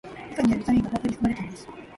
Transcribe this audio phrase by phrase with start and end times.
[0.31, 1.67] みかんにはビタミンが豊富に含まれています。